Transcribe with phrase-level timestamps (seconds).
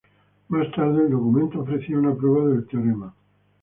[0.47, 3.13] Más tarde, el documento ofrecía una prueba del teorema.